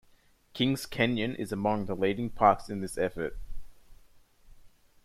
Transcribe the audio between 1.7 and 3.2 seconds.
the leading parks in this